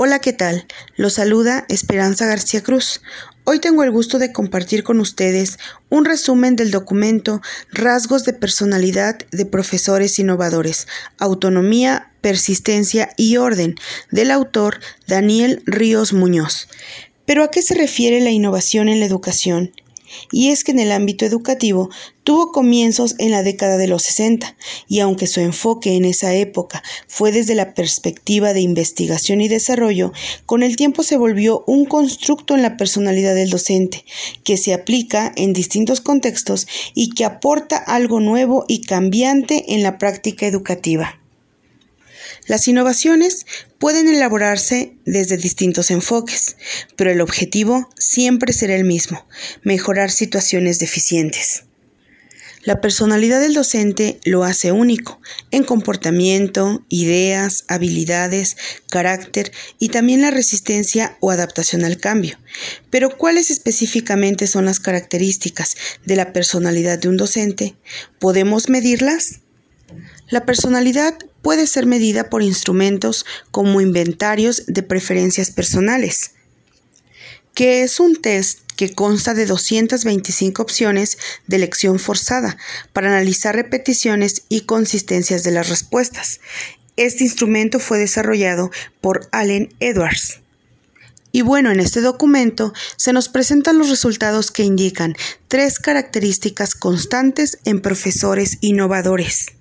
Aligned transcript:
Hola, 0.00 0.20
¿qué 0.20 0.32
tal? 0.32 0.64
Los 0.94 1.14
saluda 1.14 1.66
Esperanza 1.68 2.24
García 2.24 2.62
Cruz. 2.62 3.00
Hoy 3.42 3.58
tengo 3.58 3.82
el 3.82 3.90
gusto 3.90 4.20
de 4.20 4.32
compartir 4.32 4.84
con 4.84 5.00
ustedes 5.00 5.58
un 5.88 6.04
resumen 6.04 6.54
del 6.54 6.70
documento 6.70 7.42
Rasgos 7.72 8.24
de 8.24 8.32
personalidad 8.32 9.18
de 9.32 9.44
profesores 9.44 10.20
innovadores, 10.20 10.86
autonomía, 11.18 12.12
persistencia 12.20 13.10
y 13.16 13.38
orden 13.38 13.74
del 14.12 14.30
autor 14.30 14.78
Daniel 15.08 15.64
Ríos 15.66 16.12
Muñoz. 16.12 16.68
Pero 17.26 17.42
¿a 17.42 17.50
qué 17.50 17.60
se 17.60 17.74
refiere 17.74 18.20
la 18.20 18.30
innovación 18.30 18.88
en 18.88 19.00
la 19.00 19.06
educación? 19.06 19.72
Y 20.32 20.48
es 20.48 20.64
que 20.64 20.72
en 20.72 20.78
el 20.78 20.92
ámbito 20.92 21.24
educativo 21.24 21.90
tuvo 22.24 22.52
comienzos 22.52 23.14
en 23.18 23.30
la 23.30 23.42
década 23.42 23.76
de 23.76 23.88
los 23.88 24.02
60, 24.02 24.56
y 24.86 25.00
aunque 25.00 25.26
su 25.26 25.40
enfoque 25.40 25.94
en 25.94 26.04
esa 26.04 26.34
época 26.34 26.82
fue 27.06 27.32
desde 27.32 27.54
la 27.54 27.74
perspectiva 27.74 28.52
de 28.52 28.60
investigación 28.60 29.40
y 29.40 29.48
desarrollo, 29.48 30.12
con 30.44 30.62
el 30.62 30.76
tiempo 30.76 31.02
se 31.02 31.16
volvió 31.16 31.64
un 31.66 31.86
constructo 31.86 32.54
en 32.54 32.62
la 32.62 32.76
personalidad 32.76 33.34
del 33.34 33.50
docente, 33.50 34.04
que 34.44 34.56
se 34.56 34.74
aplica 34.74 35.32
en 35.36 35.52
distintos 35.52 36.00
contextos 36.00 36.66
y 36.94 37.10
que 37.10 37.24
aporta 37.24 37.76
algo 37.78 38.20
nuevo 38.20 38.64
y 38.68 38.82
cambiante 38.82 39.74
en 39.74 39.82
la 39.82 39.98
práctica 39.98 40.46
educativa. 40.46 41.18
Las 42.48 42.66
innovaciones 42.66 43.44
pueden 43.78 44.08
elaborarse 44.08 44.96
desde 45.04 45.36
distintos 45.36 45.90
enfoques, 45.90 46.56
pero 46.96 47.10
el 47.10 47.20
objetivo 47.20 47.90
siempre 47.98 48.54
será 48.54 48.74
el 48.74 48.84
mismo, 48.84 49.26
mejorar 49.62 50.10
situaciones 50.10 50.78
deficientes. 50.78 51.64
La 52.64 52.80
personalidad 52.80 53.40
del 53.40 53.52
docente 53.52 54.18
lo 54.24 54.44
hace 54.44 54.72
único 54.72 55.20
en 55.50 55.62
comportamiento, 55.62 56.84
ideas, 56.88 57.64
habilidades, 57.68 58.56
carácter 58.90 59.52
y 59.78 59.90
también 59.90 60.22
la 60.22 60.30
resistencia 60.30 61.18
o 61.20 61.30
adaptación 61.30 61.84
al 61.84 61.98
cambio. 61.98 62.38
Pero 62.88 63.16
¿cuáles 63.16 63.50
específicamente 63.50 64.46
son 64.46 64.64
las 64.64 64.80
características 64.80 65.76
de 66.06 66.16
la 66.16 66.32
personalidad 66.32 66.98
de 66.98 67.08
un 67.08 67.18
docente? 67.18 67.76
¿Podemos 68.18 68.70
medirlas? 68.70 69.40
La 70.30 70.44
personalidad 70.44 71.14
puede 71.42 71.66
ser 71.66 71.86
medida 71.86 72.30
por 72.30 72.42
instrumentos 72.42 73.24
como 73.50 73.80
inventarios 73.80 74.64
de 74.66 74.82
preferencias 74.82 75.50
personales, 75.50 76.32
que 77.54 77.82
es 77.82 78.00
un 78.00 78.16
test 78.16 78.60
que 78.76 78.94
consta 78.94 79.34
de 79.34 79.44
225 79.44 80.62
opciones 80.62 81.18
de 81.48 81.56
elección 81.56 81.98
forzada 81.98 82.56
para 82.92 83.08
analizar 83.08 83.56
repeticiones 83.56 84.44
y 84.48 84.60
consistencias 84.60 85.42
de 85.42 85.50
las 85.50 85.68
respuestas. 85.68 86.40
Este 86.96 87.24
instrumento 87.24 87.80
fue 87.80 87.98
desarrollado 87.98 88.70
por 89.00 89.28
Allen 89.32 89.74
Edwards. 89.80 90.40
Y 91.32 91.42
bueno, 91.42 91.70
en 91.70 91.80
este 91.80 92.00
documento 92.00 92.72
se 92.96 93.12
nos 93.12 93.28
presentan 93.28 93.78
los 93.78 93.90
resultados 93.90 94.50
que 94.50 94.62
indican 94.62 95.14
tres 95.48 95.78
características 95.78 96.74
constantes 96.74 97.58
en 97.64 97.82
profesores 97.82 98.58
innovadores. 98.60 99.57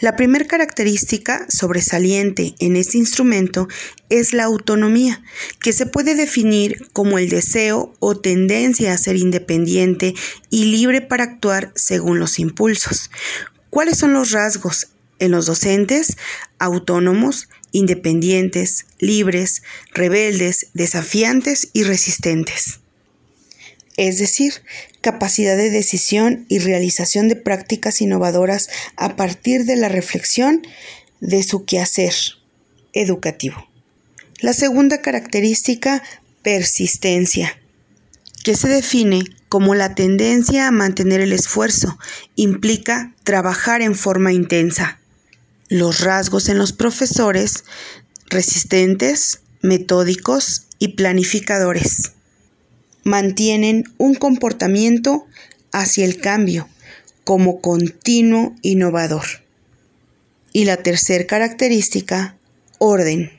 La 0.00 0.16
primera 0.16 0.44
característica 0.44 1.46
sobresaliente 1.48 2.54
en 2.58 2.76
este 2.76 2.98
instrumento 2.98 3.68
es 4.08 4.32
la 4.32 4.44
autonomía, 4.44 5.22
que 5.60 5.72
se 5.72 5.86
puede 5.86 6.14
definir 6.14 6.88
como 6.92 7.18
el 7.18 7.28
deseo 7.28 7.94
o 8.00 8.16
tendencia 8.20 8.92
a 8.92 8.98
ser 8.98 9.16
independiente 9.16 10.14
y 10.50 10.66
libre 10.66 11.00
para 11.00 11.24
actuar 11.24 11.72
según 11.74 12.18
los 12.18 12.38
impulsos. 12.38 13.10
¿Cuáles 13.70 13.98
son 13.98 14.12
los 14.12 14.30
rasgos 14.30 14.88
en 15.18 15.30
los 15.30 15.46
docentes? 15.46 16.16
Autónomos, 16.58 17.48
independientes, 17.72 18.86
libres, 18.98 19.62
rebeldes, 19.92 20.68
desafiantes 20.74 21.70
y 21.72 21.82
resistentes 21.82 22.80
es 23.96 24.18
decir, 24.18 24.54
capacidad 25.00 25.56
de 25.56 25.70
decisión 25.70 26.46
y 26.48 26.58
realización 26.58 27.28
de 27.28 27.36
prácticas 27.36 28.00
innovadoras 28.00 28.68
a 28.96 29.16
partir 29.16 29.64
de 29.64 29.76
la 29.76 29.88
reflexión 29.88 30.62
de 31.20 31.42
su 31.42 31.64
quehacer 31.64 32.14
educativo. 32.92 33.68
La 34.40 34.52
segunda 34.52 35.00
característica, 35.00 36.02
persistencia, 36.42 37.58
que 38.42 38.56
se 38.56 38.68
define 38.68 39.22
como 39.48 39.74
la 39.74 39.94
tendencia 39.94 40.66
a 40.66 40.72
mantener 40.72 41.20
el 41.20 41.32
esfuerzo, 41.32 41.98
implica 42.34 43.14
trabajar 43.22 43.80
en 43.80 43.94
forma 43.94 44.32
intensa. 44.32 44.98
Los 45.68 46.00
rasgos 46.00 46.48
en 46.48 46.58
los 46.58 46.72
profesores, 46.72 47.64
resistentes, 48.26 49.40
metódicos 49.62 50.66
y 50.78 50.88
planificadores 50.88 52.14
mantienen 53.04 53.84
un 53.98 54.14
comportamiento 54.14 55.26
hacia 55.72 56.04
el 56.04 56.20
cambio 56.20 56.68
como 57.24 57.60
continuo 57.60 58.54
innovador. 58.62 59.24
Y 60.52 60.64
la 60.66 60.76
tercera 60.76 61.26
característica, 61.26 62.36
orden, 62.78 63.32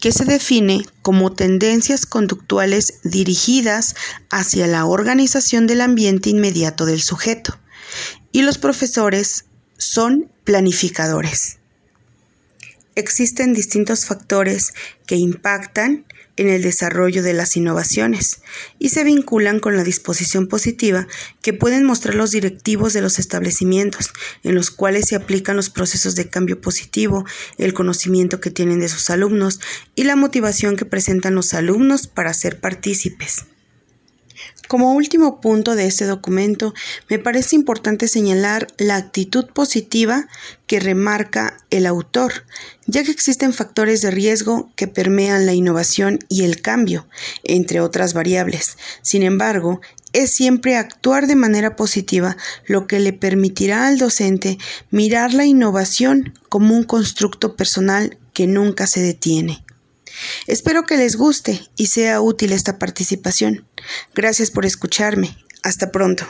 que 0.00 0.10
se 0.10 0.24
define 0.24 0.84
como 1.02 1.32
tendencias 1.32 2.06
conductuales 2.06 2.94
dirigidas 3.04 3.94
hacia 4.30 4.66
la 4.66 4.84
organización 4.84 5.68
del 5.68 5.80
ambiente 5.80 6.30
inmediato 6.30 6.86
del 6.86 7.00
sujeto. 7.00 7.56
Y 8.32 8.42
los 8.42 8.58
profesores 8.58 9.44
son 9.78 10.28
planificadores. 10.42 11.58
Existen 12.96 13.52
distintos 13.52 14.04
factores 14.06 14.74
que 15.06 15.16
impactan 15.16 16.04
en 16.36 16.48
el 16.48 16.62
desarrollo 16.62 17.22
de 17.22 17.34
las 17.34 17.56
innovaciones 17.56 18.42
y 18.78 18.88
se 18.88 19.04
vinculan 19.04 19.60
con 19.60 19.76
la 19.76 19.84
disposición 19.84 20.46
positiva 20.48 21.06
que 21.42 21.52
pueden 21.52 21.84
mostrar 21.84 22.14
los 22.14 22.30
directivos 22.30 22.92
de 22.92 23.02
los 23.02 23.18
establecimientos 23.18 24.10
en 24.42 24.54
los 24.54 24.70
cuales 24.70 25.08
se 25.08 25.16
aplican 25.16 25.56
los 25.56 25.70
procesos 25.70 26.14
de 26.14 26.28
cambio 26.28 26.60
positivo, 26.60 27.24
el 27.58 27.74
conocimiento 27.74 28.40
que 28.40 28.50
tienen 28.50 28.80
de 28.80 28.88
sus 28.88 29.10
alumnos 29.10 29.60
y 29.94 30.04
la 30.04 30.16
motivación 30.16 30.76
que 30.76 30.84
presentan 30.84 31.34
los 31.34 31.54
alumnos 31.54 32.06
para 32.06 32.34
ser 32.34 32.60
partícipes. 32.60 33.44
Como 34.68 34.94
último 34.94 35.40
punto 35.40 35.74
de 35.74 35.86
este 35.86 36.06
documento, 36.06 36.72
me 37.10 37.18
parece 37.18 37.56
importante 37.56 38.08
señalar 38.08 38.68
la 38.78 38.96
actitud 38.96 39.46
positiva 39.46 40.28
que 40.66 40.80
remarca 40.80 41.58
el 41.70 41.86
autor, 41.86 42.46
ya 42.86 43.04
que 43.04 43.10
existen 43.10 43.52
factores 43.52 44.00
de 44.00 44.10
riesgo 44.10 44.70
que 44.74 44.88
permean 44.88 45.44
la 45.44 45.52
innovación 45.52 46.20
y 46.28 46.44
el 46.44 46.62
cambio, 46.62 47.06
entre 47.44 47.80
otras 47.80 48.14
variables. 48.14 48.78
Sin 49.02 49.22
embargo, 49.22 49.80
es 50.14 50.32
siempre 50.34 50.76
actuar 50.76 51.26
de 51.26 51.36
manera 51.36 51.76
positiva 51.76 52.36
lo 52.66 52.86
que 52.86 53.00
le 53.00 53.12
permitirá 53.12 53.86
al 53.88 53.98
docente 53.98 54.58
mirar 54.90 55.34
la 55.34 55.44
innovación 55.44 56.38
como 56.48 56.74
un 56.74 56.84
constructo 56.84 57.56
personal 57.56 58.18
que 58.32 58.46
nunca 58.46 58.86
se 58.86 59.00
detiene. 59.00 59.64
Espero 60.46 60.84
que 60.84 60.96
les 60.96 61.16
guste 61.16 61.62
y 61.76 61.86
sea 61.86 62.20
útil 62.20 62.52
esta 62.52 62.78
participación. 62.78 63.66
Gracias 64.14 64.50
por 64.50 64.66
escucharme. 64.66 65.36
Hasta 65.62 65.90
pronto. 65.90 66.26